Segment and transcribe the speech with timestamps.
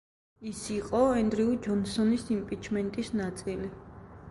[0.51, 3.73] ის იყო ენდრიუ ჯონსონის იმპიჩმენტის ნაწილი.